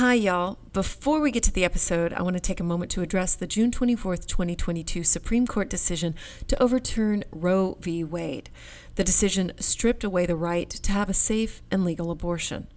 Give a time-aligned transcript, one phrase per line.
[0.00, 0.56] Hi, y'all.
[0.72, 3.46] Before we get to the episode, I want to take a moment to address the
[3.46, 6.14] June 24th, 2022 Supreme Court decision
[6.48, 8.02] to overturn Roe v.
[8.02, 8.48] Wade.
[8.94, 12.68] The decision stripped away the right to have a safe and legal abortion.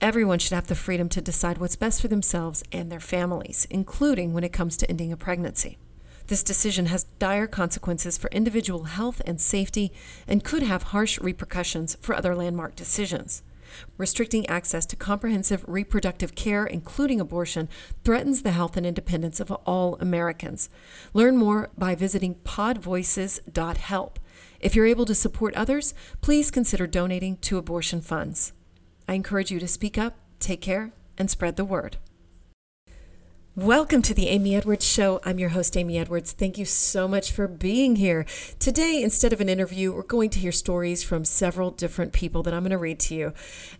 [0.00, 4.32] Everyone should have the freedom to decide what's best for themselves and their families, including
[4.32, 5.78] when it comes to ending a pregnancy.
[6.26, 9.92] This decision has dire consequences for individual health and safety
[10.26, 13.44] and could have harsh repercussions for other landmark decisions.
[13.98, 17.68] Restricting access to comprehensive reproductive care, including abortion,
[18.04, 20.68] threatens the health and independence of all Americans.
[21.12, 24.18] Learn more by visiting podvoices.help.
[24.60, 28.52] If you're able to support others, please consider donating to abortion funds.
[29.08, 31.98] I encourage you to speak up, take care, and spread the word.
[33.56, 35.18] Welcome to the Amy Edwards Show.
[35.24, 36.32] I'm your host, Amy Edwards.
[36.32, 38.26] Thank you so much for being here.
[38.58, 42.52] Today, instead of an interview, we're going to hear stories from several different people that
[42.52, 43.32] I'm going to read to you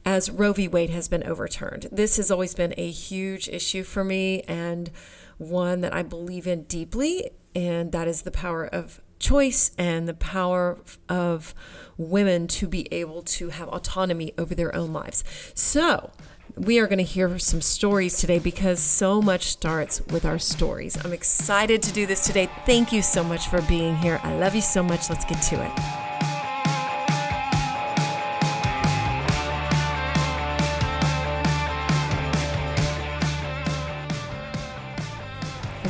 [0.02, 0.66] as Roe v.
[0.66, 1.88] Wade has been overturned.
[1.92, 4.90] This has always been a huge issue for me and
[5.36, 10.14] one that I believe in deeply, and that is the power of choice and the
[10.14, 10.78] power
[11.10, 11.54] of
[11.98, 15.22] women to be able to have autonomy over their own lives.
[15.54, 16.12] So,
[16.58, 20.96] we are going to hear some stories today because so much starts with our stories.
[21.04, 22.48] I'm excited to do this today.
[22.64, 24.18] Thank you so much for being here.
[24.22, 25.10] I love you so much.
[25.10, 25.72] Let's get to it.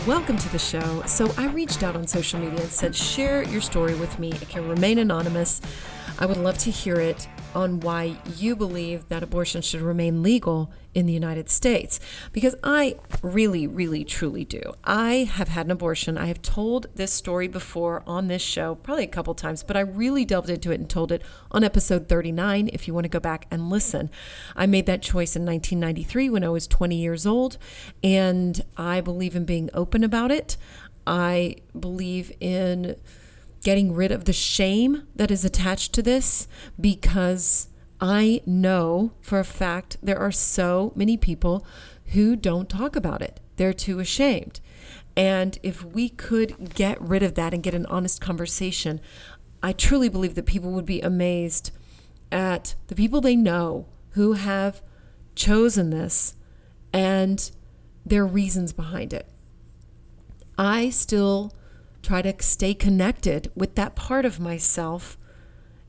[0.04, 1.02] Welcome to the show.
[1.06, 4.32] So, I reached out on social media and said, share your story with me.
[4.32, 5.60] It can remain anonymous.
[6.18, 10.70] I would love to hear it on why you believe that abortion should remain legal
[10.94, 11.98] in the United States.
[12.30, 14.74] Because I really, really, truly do.
[14.84, 16.18] I have had an abortion.
[16.18, 19.80] I have told this story before on this show, probably a couple times, but I
[19.80, 23.20] really delved into it and told it on episode 39 if you want to go
[23.20, 24.10] back and listen.
[24.54, 27.56] I made that choice in 1993 when I was 20 years old,
[28.04, 30.58] and I believe in being open about it.
[31.06, 32.96] I believe in
[33.66, 36.46] getting rid of the shame that is attached to this
[36.80, 37.66] because
[38.00, 41.66] I know for a fact there are so many people
[42.12, 43.40] who don't talk about it.
[43.56, 44.60] They're too ashamed.
[45.16, 49.00] And if we could get rid of that and get an honest conversation,
[49.64, 51.72] I truly believe that people would be amazed
[52.30, 54.80] at the people they know who have
[55.34, 56.34] chosen this
[56.92, 57.50] and
[58.04, 59.26] their reasons behind it.
[60.56, 61.52] I still
[62.06, 65.18] try to stay connected with that part of myself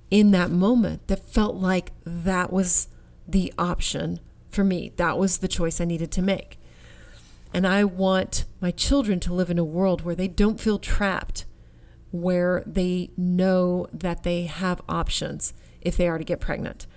[0.10, 2.88] in that moment that felt like that was
[3.28, 4.20] the option
[4.50, 4.92] for me.
[4.96, 6.60] That was the choice I needed to make.
[7.54, 11.46] And I want my children to live in a world where they don't feel trapped,
[12.10, 16.88] where they know that they have options if they are to get pregnant.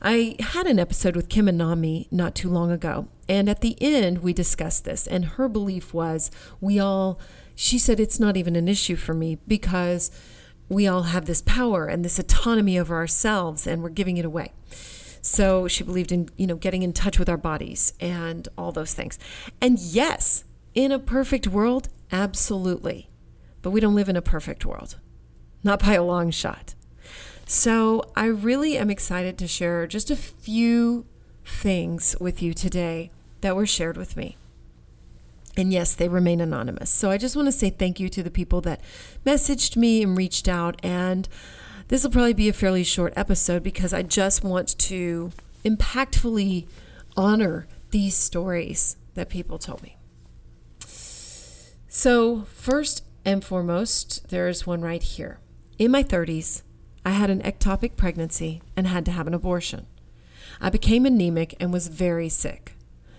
[0.00, 3.76] I had an episode with Kim and Nami not too long ago, and at the
[3.80, 7.18] end we discussed this, and her belief was we all
[7.54, 10.10] she said it's not even an issue for me because
[10.68, 14.52] we all have this power and this autonomy over ourselves and we're giving it away.
[15.20, 18.92] So she believed in, you know, getting in touch with our bodies and all those
[18.92, 19.18] things.
[19.60, 20.44] And yes,
[20.74, 23.08] in a perfect world, absolutely.
[23.62, 24.96] But we don't live in a perfect world.
[25.62, 26.74] Not by a long shot.
[27.46, 31.06] So I really am excited to share just a few
[31.44, 33.10] things with you today
[33.40, 34.36] that were shared with me.
[35.56, 36.90] And yes, they remain anonymous.
[36.90, 38.80] So I just want to say thank you to the people that
[39.24, 40.80] messaged me and reached out.
[40.82, 41.28] And
[41.88, 45.30] this will probably be a fairly short episode because I just want to
[45.64, 46.66] impactfully
[47.16, 49.96] honor these stories that people told me.
[51.88, 55.38] So, first and foremost, there's one right here.
[55.78, 56.62] In my 30s,
[57.04, 59.86] I had an ectopic pregnancy and had to have an abortion.
[60.60, 62.73] I became anemic and was very sick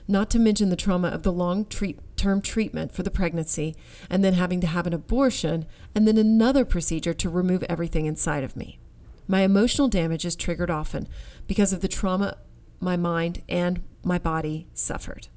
[0.07, 3.75] not to mention the trauma of the long treat, term treatment for the pregnancy
[4.09, 8.44] and then having to have an abortion and then another procedure to remove everything inside
[8.44, 8.79] of me.
[9.27, 11.07] My emotional damage is triggered often
[11.47, 12.38] because of the trauma
[12.79, 15.27] my mind and my body suffered.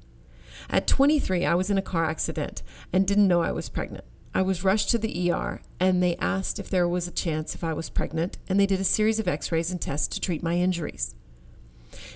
[0.69, 2.61] At 23, I was in a car accident
[2.93, 4.05] and didn't know I was pregnant.
[4.33, 7.63] I was rushed to the ER and they asked if there was a chance if
[7.63, 10.43] I was pregnant, and they did a series of x rays and tests to treat
[10.43, 11.15] my injuries.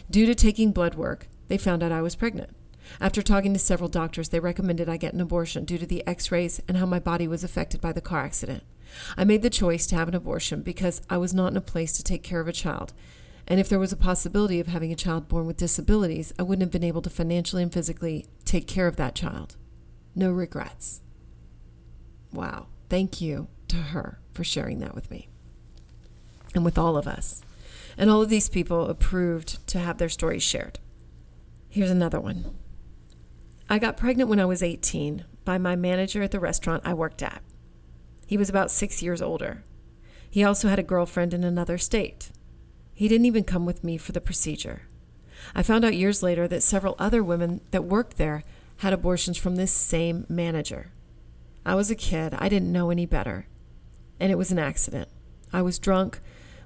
[0.09, 2.49] Due to taking blood work, they found out I was pregnant.
[2.99, 6.31] After talking to several doctors, they recommended I get an abortion due to the x
[6.31, 8.63] rays and how my body was affected by the car accident.
[9.15, 11.93] I made the choice to have an abortion because I was not in a place
[11.93, 12.91] to take care of a child.
[13.47, 16.63] And if there was a possibility of having a child born with disabilities, I wouldn't
[16.63, 19.55] have been able to financially and physically take care of that child.
[20.15, 21.01] No regrets.
[22.31, 22.65] Wow.
[22.89, 25.29] Thank you to her for sharing that with me
[26.55, 27.43] and with all of us.
[27.95, 30.79] And all of these people approved to have their stories shared.
[31.73, 32.55] Here's another one.
[33.67, 37.23] I got pregnant when I was 18 by my manager at the restaurant I worked
[37.23, 37.41] at.
[38.27, 39.63] He was about six years older.
[40.29, 42.29] He also had a girlfriend in another state.
[42.93, 44.83] He didn't even come with me for the procedure.
[45.55, 48.43] I found out years later that several other women that worked there
[48.77, 50.91] had abortions from this same manager.
[51.65, 53.47] I was a kid, I didn't know any better.
[54.19, 55.09] And it was an accident.
[55.51, 56.19] I was drunk.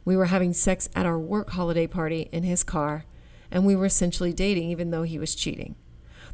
[0.03, 3.06] We were having sex at our work holiday party in his car,
[3.51, 5.75] and we were essentially dating even though he was cheating.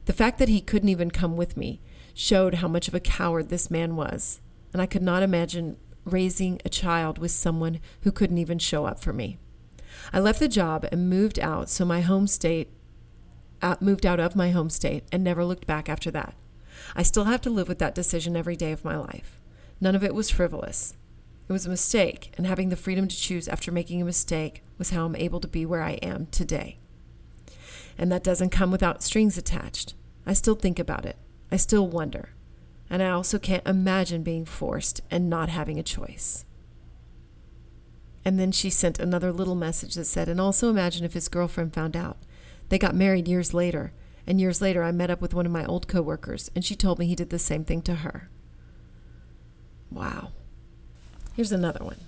[0.05, 1.81] The fact that he couldn't even come with me
[2.13, 6.59] showed how much of a coward this man was, and I could not imagine raising
[6.65, 9.37] a child with someone who couldn't even show up for me.
[10.11, 12.69] I left the job and moved out so my home state
[13.61, 16.35] uh, moved out of my home state and never looked back after that.
[16.95, 19.39] I still have to live with that decision every day of my life.
[19.79, 20.95] None of it was frivolous.
[21.47, 24.89] It was a mistake, and having the freedom to choose after making a mistake was
[24.89, 26.79] how I'm able to be where I am today.
[27.97, 29.93] And that doesn't come without strings attached.
[30.25, 31.17] I still think about it.
[31.51, 32.29] I still wonder.
[32.89, 36.45] And I also can't imagine being forced and not having a choice.
[38.25, 41.73] And then she sent another little message that said, and also imagine if his girlfriend
[41.73, 42.17] found out.
[42.69, 43.91] They got married years later,
[44.25, 46.99] and years later I met up with one of my old coworkers, and she told
[46.99, 48.29] me he did the same thing to her.
[49.91, 50.31] Wow.
[51.35, 51.99] Here's another one.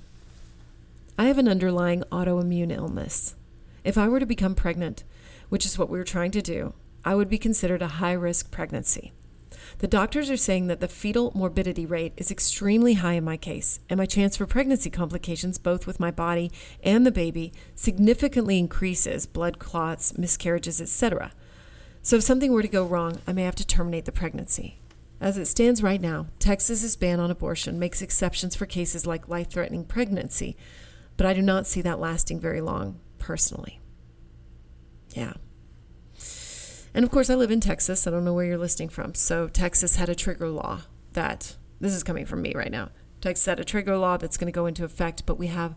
[1.18, 3.36] I have an underlying autoimmune illness.
[3.84, 5.04] If I were to become pregnant,
[5.50, 8.52] which is what we were trying to do, I would be considered a high risk
[8.52, 9.14] pregnancy.
[9.80, 13.80] The doctors are saying that the fetal morbidity rate is extremely high in my case,
[13.90, 16.52] and my chance for pregnancy complications, both with my body
[16.84, 21.32] and the baby, significantly increases blood clots, miscarriages, etc.
[22.02, 24.80] So if something were to go wrong, I may have to terminate the pregnancy.
[25.20, 29.50] As it stands right now, Texas's ban on abortion makes exceptions for cases like life
[29.50, 30.56] threatening pregnancy,
[31.18, 33.80] but I do not see that lasting very long, personally.
[35.16, 35.34] Yeah.
[36.94, 38.06] And of course, I live in Texas.
[38.06, 39.16] I don't know where you're listening from.
[39.16, 40.82] So, Texas had a trigger law
[41.14, 42.90] that, this is coming from me right now.
[43.22, 45.76] Texas had a trigger law that's going to go into effect, but we have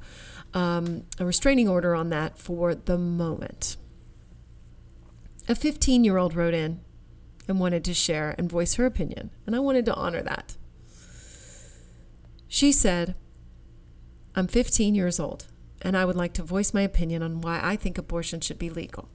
[0.55, 3.77] um, a restraining order on that for the moment.
[5.49, 6.81] A 15 year old wrote in
[7.47, 10.57] and wanted to share and voice her opinion, and I wanted to honor that.
[12.49, 13.15] She said,
[14.35, 15.47] I'm 15 years old,
[15.83, 18.71] and I would like to voice my opinion on why I think abortion should be
[18.71, 19.09] legal.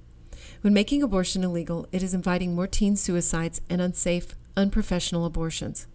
[0.64, 5.88] When making abortion illegal, it is inviting more teen suicides and unsafe, unprofessional abortions.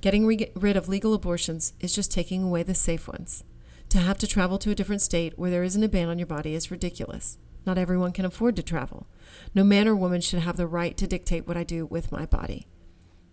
[0.00, 3.44] Getting re- rid of legal abortions is just taking away the safe ones.
[3.90, 6.26] To have to travel to a different state where there isn't a ban on your
[6.26, 7.36] body is ridiculous.
[7.66, 9.06] Not everyone can afford to travel.
[9.54, 12.24] No man or woman should have the right to dictate what I do with my
[12.24, 12.68] body.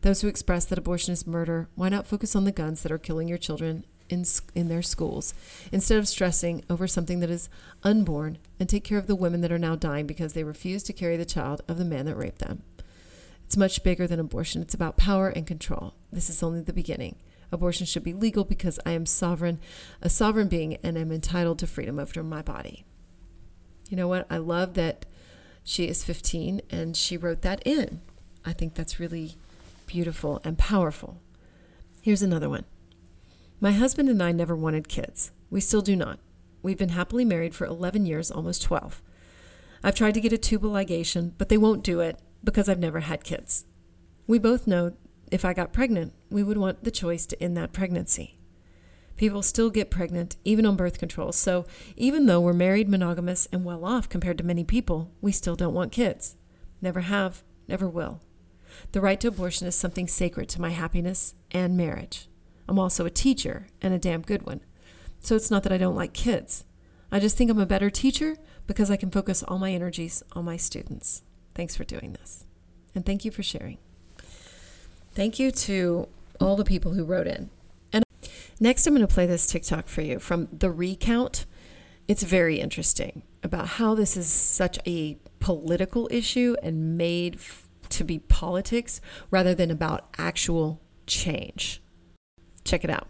[0.02, 2.98] Those who express that abortion is murder, why not focus on the guns that are
[2.98, 4.24] killing your children in,
[4.56, 5.34] in their schools
[5.72, 7.50] instead of stressing over something that is
[7.84, 10.94] unborn and take care of the women that are now dying because they refuse to
[10.94, 12.64] carry the child of the man that raped them.
[13.46, 14.62] It's much bigger than abortion.
[14.62, 15.96] It's about power and control.
[16.12, 17.18] This is only the beginning.
[17.52, 19.60] Abortion should be legal because I am sovereign,
[20.02, 22.86] a sovereign being, and am entitled to freedom over my body.
[23.90, 24.26] You know what?
[24.30, 25.06] I love that
[25.64, 28.02] she is 15 and she wrote that in.
[28.44, 29.36] I think that's really
[29.86, 31.22] beautiful and powerful.
[32.02, 32.66] Here's another one.
[33.64, 35.32] My husband and I never wanted kids.
[35.50, 36.20] We still do not.
[36.62, 39.02] We've been happily married for 11 years, almost 12.
[39.82, 43.00] I've tried to get a tubal ligation, but they won't do it because I've never
[43.00, 43.64] had kids.
[44.28, 44.98] We both know
[45.32, 48.38] if I got pregnant, we would want the choice to end that pregnancy.
[49.16, 51.32] People still get pregnant, even on birth control.
[51.32, 51.66] So,
[51.96, 55.74] even though we're married, monogamous, and well off compared to many people, we still don't
[55.74, 56.36] want kids.
[56.82, 58.20] Never have, never will.
[58.92, 62.28] The right to abortion is something sacred to my happiness and marriage.
[62.68, 64.62] I'm also a teacher and a damn good one.
[65.20, 66.66] So it's not that I don't like kids.
[67.12, 70.46] I just think I'm a better teacher because I can focus all my energies on
[70.46, 71.24] my students.
[71.54, 72.46] Thanks for doing this.
[72.96, 73.78] And thank you for sharing.
[75.14, 76.08] Thank you to
[76.40, 77.52] all the people who wrote in.
[77.92, 78.04] And
[78.60, 81.46] next, I'm going to play this TikTok for you from The Recount.
[82.08, 87.40] It's very interesting about how this is such a political issue and made
[87.90, 91.83] to be politics rather than about actual change.
[92.64, 93.08] Check it out.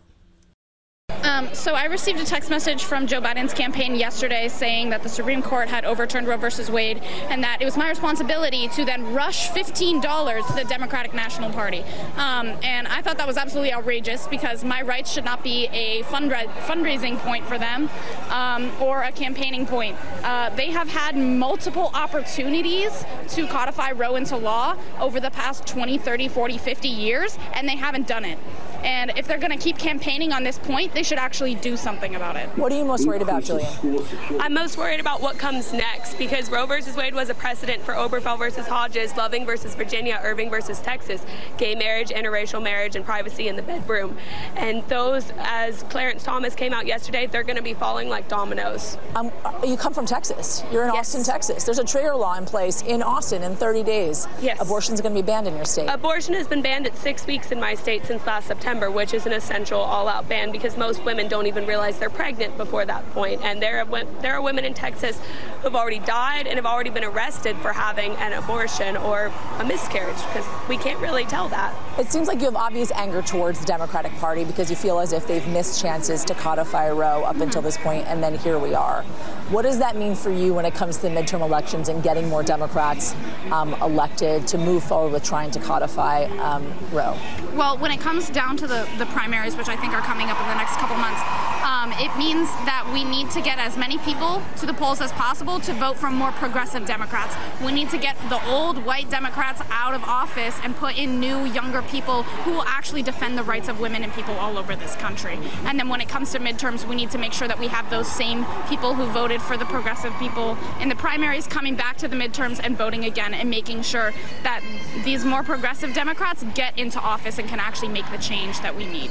[1.23, 5.09] Um, so I received a text message from Joe Biden's campaign yesterday saying that the
[5.09, 9.13] Supreme Court had overturned Roe versus Wade and that it was my responsibility to then
[9.13, 11.81] rush $15 to the Democratic National Party.
[12.17, 16.03] Um, and I thought that was absolutely outrageous because my rights should not be a
[16.03, 17.89] fundra- fundraising point for them
[18.29, 19.95] um, or a campaigning point.
[20.23, 25.97] Uh, they have had multiple opportunities to codify Roe into law over the past 20,
[25.97, 28.37] 30, 40, 50 years, and they haven't done it.
[28.83, 32.15] And if they're going to keep campaigning on this point, they should actually do something
[32.15, 32.49] about it.
[32.57, 34.39] What are you most worried about, Jillian?
[34.39, 37.93] I'm most worried about what comes next because Roe versus Wade was a precedent for
[37.93, 41.25] Obergefell versus Hodges, Loving versus Virginia, Irving versus Texas,
[41.57, 44.17] gay marriage, interracial marriage, and privacy in the bedroom.
[44.55, 48.97] And those, as Clarence Thomas came out yesterday, they're going to be falling like dominoes.
[49.15, 49.31] Um,
[49.65, 50.63] you come from Texas.
[50.71, 51.15] You're in yes.
[51.15, 51.63] Austin, Texas.
[51.63, 54.27] There's a trigger law in place in Austin in 30 days.
[54.41, 54.61] Yes.
[54.61, 55.87] Abortion's going to be banned in your state.
[55.87, 59.25] Abortion has been banned at six weeks in my state since last September, which is
[59.25, 63.41] an essential all-out ban because most women don't even realize they're pregnant before that point.
[63.43, 65.19] And there are, there are women in Texas
[65.61, 70.17] who've already died and have already been arrested for having an abortion or a miscarriage
[70.17, 71.73] because we can't really tell that.
[71.99, 75.13] It seems like you have obvious anger towards the Democratic Party because you feel as
[75.13, 78.73] if they've missed chances to codify Roe up until this point, and then here we
[78.73, 79.03] are.
[79.49, 82.27] What does that mean for you when it comes to the midterm elections and getting
[82.27, 83.13] more Democrats
[83.51, 87.15] um, elected to move forward with trying to codify um, Roe?
[87.53, 90.39] Well, when it comes down to the, the primaries, which I think are coming up
[90.39, 91.21] in the next couple months,
[91.63, 95.11] um, it means that we need to get as many people to the polls as
[95.13, 97.35] possible to vote for more progressive Democrats.
[97.63, 101.45] We need to get the old white Democrats out of office and put in new,
[101.45, 104.95] younger people who will actually defend the rights of women and people all over this
[104.97, 105.39] country.
[105.65, 107.89] And then when it comes to midterms, we need to make sure that we have
[107.89, 112.07] those same people who voted for the progressive people in the primaries coming back to
[112.07, 114.11] the midterms and voting again and making sure
[114.43, 114.61] that
[115.05, 118.85] these more progressive Democrats get into office and can actually make the change that we
[118.85, 119.09] need.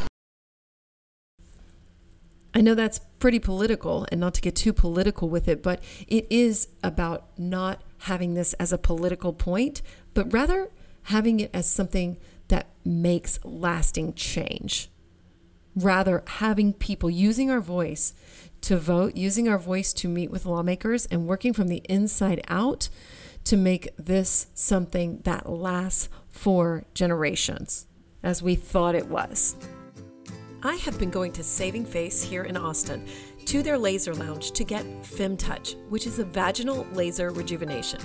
[2.55, 6.27] I know that's pretty political and not to get too political with it, but it
[6.29, 9.81] is about not having this as a political point,
[10.13, 10.71] but rather
[11.05, 12.19] having it as something
[12.49, 14.91] that makes lasting change.
[15.75, 18.13] Rather, having people using our voice
[18.61, 22.91] to vote, using our voice to meet with lawmakers, and working from the inside out
[23.45, 27.87] to make this something that lasts for generations,
[28.23, 29.57] as we thought it was.
[30.65, 33.05] I have been going to Saving Face here in Austin
[33.47, 37.99] to their laser lounge to get FemTouch, which is a vaginal laser rejuvenation.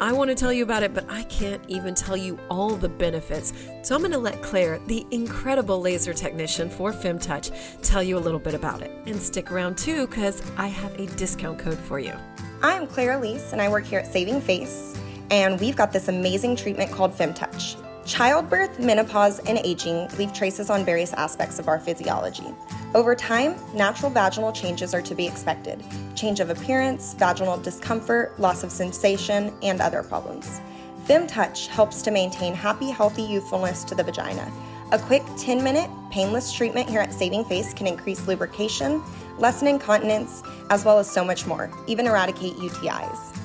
[0.00, 2.88] I want to tell you about it, but I can't even tell you all the
[2.88, 3.52] benefits.
[3.82, 8.20] So I'm going to let Claire, the incredible laser technician for FemTouch, tell you a
[8.20, 8.90] little bit about it.
[9.04, 12.14] And stick around too, because I have a discount code for you.
[12.62, 14.98] I'm Claire Elise, and I work here at Saving Face,
[15.30, 17.84] and we've got this amazing treatment called FemTouch.
[18.08, 22.54] Childbirth, menopause, and aging leave traces on various aspects of our physiology.
[22.94, 25.84] Over time, natural vaginal changes are to be expected
[26.14, 30.62] change of appearance, vaginal discomfort, loss of sensation, and other problems.
[31.04, 34.50] FemTouch helps to maintain happy, healthy youthfulness to the vagina.
[34.90, 39.02] A quick 10 minute, painless treatment here at Saving Face can increase lubrication,
[39.36, 43.37] lessen incontinence, as well as so much more, even eradicate UTIs.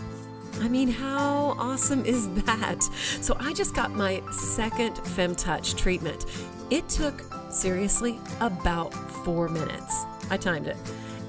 [0.62, 2.84] I mean, how awesome is that?
[3.22, 6.26] So, I just got my second FemTouch treatment.
[6.70, 10.04] It took, seriously, about four minutes.
[10.30, 10.78] I timed it.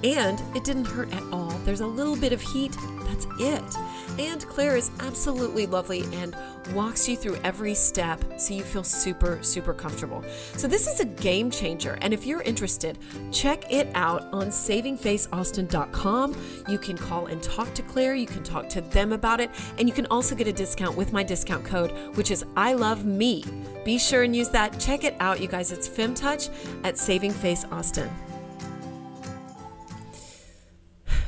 [0.02, 1.43] And it didn't hurt at all.
[1.64, 3.76] There's a little bit of heat, that's it.
[4.18, 6.36] And Claire is absolutely lovely and
[6.72, 10.24] walks you through every step so you feel super, super comfortable.
[10.56, 11.98] So, this is a game changer.
[12.00, 12.98] And if you're interested,
[13.32, 16.36] check it out on savingfaceaustin.com.
[16.68, 19.88] You can call and talk to Claire, you can talk to them about it, and
[19.88, 23.44] you can also get a discount with my discount code, which is I love me.
[23.84, 24.78] Be sure and use that.
[24.78, 25.72] Check it out, you guys.
[25.72, 26.50] It's FemTouch
[26.84, 28.10] at Saving Face Austin.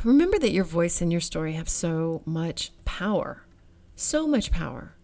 [0.07, 3.43] Remember that your voice and your story have so much power.
[3.97, 4.95] So much power.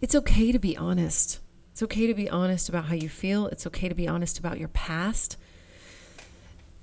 [0.00, 1.40] It's okay to be honest.
[1.72, 3.48] It's okay to be honest about how you feel.
[3.48, 5.36] It's okay to be honest about your past.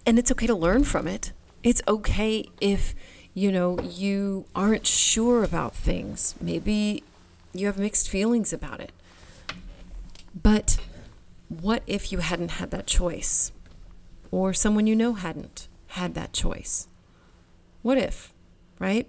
[0.06, 1.32] And it's okay to learn from it.
[1.64, 2.94] It's okay if,
[3.34, 6.36] you know, you aren't sure about things.
[6.42, 7.06] Maybe
[7.54, 8.92] you have mixed feelings about it.
[10.36, 10.78] But
[11.48, 13.54] what if you hadn't had that choice?
[14.30, 16.90] Or someone you know hadn't had that choice?
[17.86, 18.34] What if,
[18.80, 19.08] right?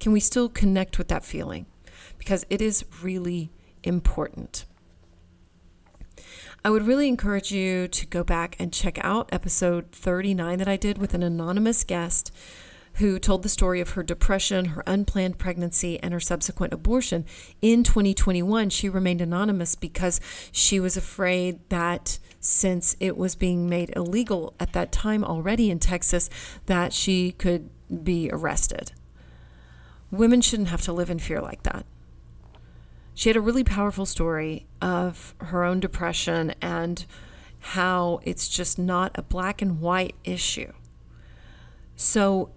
[0.00, 1.66] Can we still connect with that feeling?
[2.18, 3.52] Because it is really
[3.84, 4.64] important.
[6.64, 10.76] I would really encourage you to go back and check out episode 39 that I
[10.76, 12.34] did with an anonymous guest
[12.94, 17.24] who told the story of her depression, her unplanned pregnancy, and her subsequent abortion.
[17.62, 23.92] In 2021, she remained anonymous because she was afraid that since it was being made
[23.96, 26.28] illegal at that time already in Texas,
[26.66, 27.70] that she could
[28.02, 28.92] be arrested.
[30.10, 31.84] Women shouldn't have to live in fear like that.
[33.14, 37.04] She had a really powerful story of her own depression and
[37.60, 40.72] how it's just not a black and white issue.
[41.96, 42.50] So,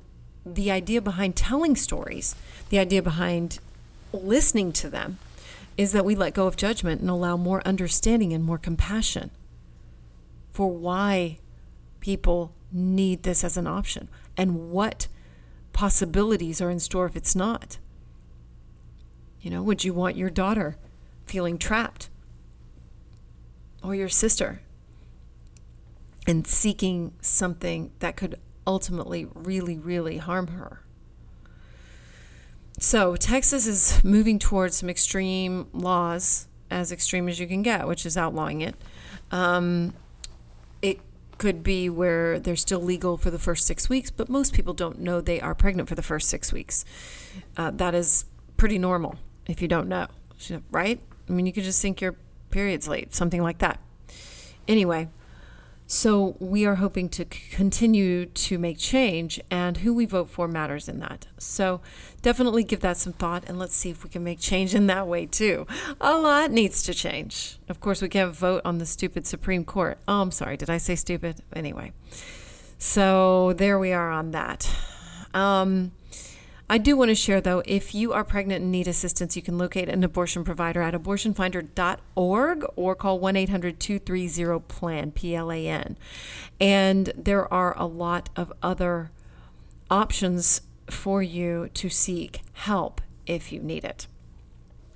[0.45, 2.35] the idea behind telling stories,
[2.69, 3.59] the idea behind
[4.13, 5.19] listening to them,
[5.77, 9.31] is that we let go of judgment and allow more understanding and more compassion.
[10.51, 11.37] for why
[11.99, 14.07] people need this as an option
[14.37, 15.07] and what
[15.73, 17.77] possibilities are in store if it's not.
[19.41, 20.77] You know, would you want your daughter
[21.25, 22.09] feeling trapped
[23.83, 24.61] or your sister
[26.27, 28.35] and seeking something that could
[28.71, 30.81] ultimately really, really harm her?
[32.79, 38.05] So, Texas is moving towards some extreme laws, as extreme as you can get, which
[38.05, 38.75] is outlawing it.
[39.29, 39.93] Um,
[40.81, 40.99] it
[41.37, 44.99] could be where they're still legal for the first six weeks, but most people don't
[44.99, 46.85] know they are pregnant for the first six weeks.
[47.57, 48.25] Uh, that is
[48.55, 50.07] pretty normal if you don't know,
[50.71, 50.99] right?
[51.29, 52.15] I mean, you could just think your
[52.51, 53.79] period's late, something like that.
[54.67, 55.09] Anyway,
[55.91, 60.87] so we are hoping to continue to make change, and who we vote for matters
[60.87, 61.27] in that.
[61.37, 61.81] So
[62.21, 65.05] definitely give that some thought, and let's see if we can make change in that
[65.05, 65.67] way too.
[65.99, 67.57] A lot needs to change.
[67.67, 69.97] Of course, we can't vote on the stupid Supreme Court.
[70.07, 70.55] Oh, I'm sorry.
[70.55, 71.41] Did I say stupid?
[71.53, 71.91] Anyway,
[72.77, 74.73] so there we are on that.
[75.33, 75.91] Um,
[76.71, 79.57] I do want to share, though, if you are pregnant and need assistance, you can
[79.57, 85.67] locate an abortion provider at abortionfinder.org or call 1 800 230 PLAN, P L A
[85.67, 85.97] N.
[86.61, 89.11] And there are a lot of other
[89.89, 94.07] options for you to seek help if you need it.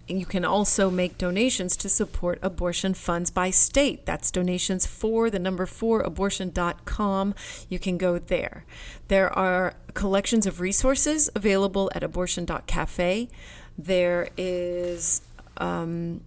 [0.08, 4.06] You can also make donations to support abortion funds by state.
[4.06, 7.34] That's donations for the number four abortion.com.
[7.70, 8.66] You can go there.
[9.08, 13.30] There are collections of resources available at abortion.cafe.
[13.78, 15.22] There is
[15.58, 16.22] um,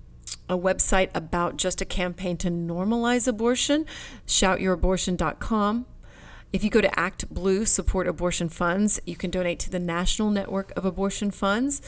[0.48, 3.86] a website about just a campaign to normalize abortion,
[4.26, 5.86] shoutyourabortion.com.
[6.52, 10.30] If you go to Act Blue, support abortion funds, you can donate to the National
[10.30, 11.82] Network of Abortion Funds.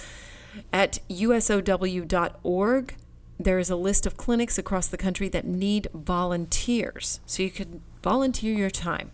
[0.73, 2.95] At usow.org,
[3.39, 7.21] there is a list of clinics across the country that need volunteers.
[7.27, 9.13] So you could volunteer your time.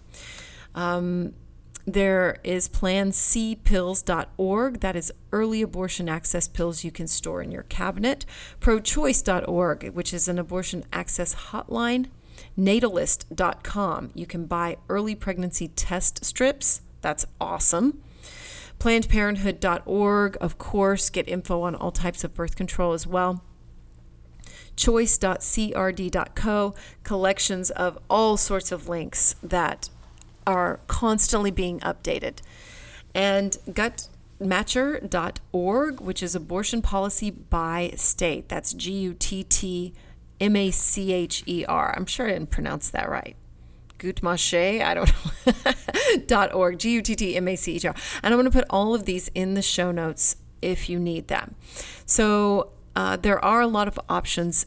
[0.74, 1.34] Um,
[1.86, 4.80] there is plancpills.org.
[4.80, 8.26] That is early abortion access pills you can store in your cabinet.
[8.60, 12.06] Prochoice.org, which is an abortion access hotline.
[12.58, 14.10] Natalist.com.
[14.14, 16.80] You can buy early pregnancy test strips.
[17.02, 18.02] That's awesome.
[18.78, 23.42] PlannedParenthood.org, of course, get info on all types of birth control as well.
[24.76, 29.88] Choice.crd.co, collections of all sorts of links that
[30.46, 32.40] are constantly being updated.
[33.14, 38.50] And gutmatcher.org, which is abortion policy by state.
[38.50, 39.94] That's G U T T
[40.38, 41.94] M A C H E R.
[41.96, 43.36] I'm sure I didn't pronounce that right.
[43.98, 45.12] Guttmacher, I don't
[45.46, 45.72] know,
[46.26, 47.94] dot org, G U T T M A C H R.
[48.22, 51.28] And I'm going to put all of these in the show notes if you need
[51.28, 51.54] them.
[52.04, 54.66] So uh, there are a lot of options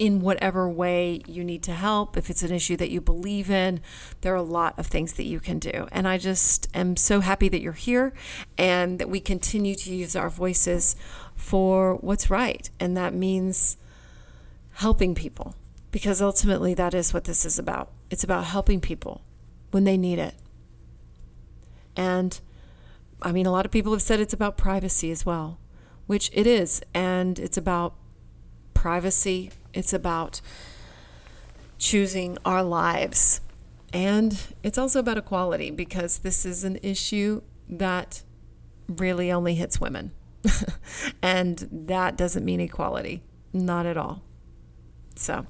[0.00, 2.16] in whatever way you need to help.
[2.16, 3.80] If it's an issue that you believe in,
[4.22, 5.88] there are a lot of things that you can do.
[5.92, 8.14] And I just am so happy that you're here
[8.56, 10.96] and that we continue to use our voices
[11.34, 12.70] for what's right.
[12.80, 13.76] And that means
[14.72, 15.54] helping people
[15.90, 17.90] because ultimately that is what this is about.
[18.10, 19.22] It's about helping people
[19.70, 20.34] when they need it.
[21.96, 22.38] And
[23.22, 25.58] I mean, a lot of people have said it's about privacy as well,
[26.06, 26.82] which it is.
[26.94, 27.94] And it's about
[28.74, 30.40] privacy, it's about
[31.78, 33.40] choosing our lives.
[33.92, 38.22] And it's also about equality because this is an issue that
[38.88, 40.12] really only hits women.
[41.22, 44.22] and that doesn't mean equality, not at all.
[45.16, 45.46] So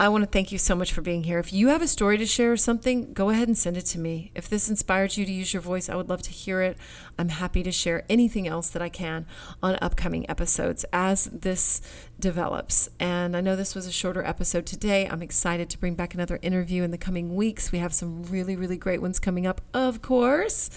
[0.00, 1.38] I want to thank you so much for being here.
[1.38, 3.98] If you have a story to share or something, go ahead and send it to
[3.98, 4.32] me.
[4.34, 6.78] If this inspired you to use your voice, I would love to hear it.
[7.18, 9.26] I'm happy to share anything else that I can
[9.62, 11.82] on upcoming episodes as this
[12.18, 12.88] develops.
[12.98, 15.06] And I know this was a shorter episode today.
[15.06, 17.70] I'm excited to bring back another interview in the coming weeks.
[17.70, 20.70] We have some really, really great ones coming up, of course.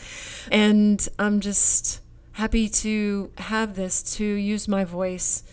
[0.52, 2.02] And I'm just
[2.34, 5.44] happy to have this to use my voice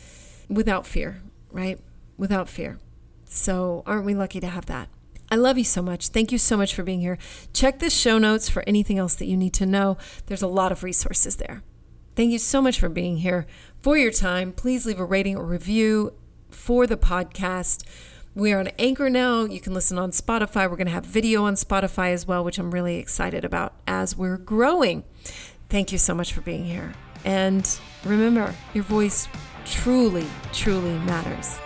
[0.49, 1.79] without fear, right?
[2.21, 2.79] without fear.
[3.33, 4.89] So, aren't we lucky to have that?
[5.31, 6.09] I love you so much.
[6.09, 7.17] Thank you so much for being here.
[7.53, 9.97] Check the show notes for anything else that you need to know.
[10.27, 11.63] There's a lot of resources there.
[12.17, 13.47] Thank you so much for being here,
[13.79, 14.53] for your time.
[14.53, 16.13] Please leave a rating or review
[16.51, 17.87] for the podcast.
[18.35, 19.45] We are on Anchor now.
[19.45, 20.69] You can listen on Spotify.
[20.69, 24.17] We're going to have video on Spotify as well, which I'm really excited about as
[24.17, 25.05] we're growing.
[25.69, 26.95] Thank you so much for being here.
[27.25, 29.29] And remember, your voice
[29.65, 31.61] truly, truly matters.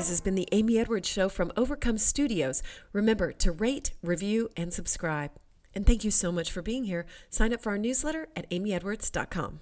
[0.00, 2.62] This has been the Amy Edwards Show from Overcome Studios.
[2.94, 5.30] Remember to rate, review, and subscribe.
[5.74, 7.04] And thank you so much for being here.
[7.28, 9.60] Sign up for our newsletter at amyedwards.com.